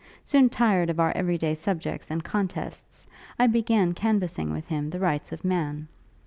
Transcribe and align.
Soon 0.25 0.49
tired 0.49 0.89
of 0.89 0.99
our 0.99 1.11
every 1.15 1.37
day 1.37 1.53
subjects 1.53 2.09
and 2.09 2.23
contests, 2.23 3.05
I 3.37 3.45
began 3.45 3.93
canvassing 3.93 4.51
with 4.51 4.65
him 4.65 4.89
the 4.89 4.99
Rights 4.99 5.31
of 5.31 5.45
Man. 5.45 5.87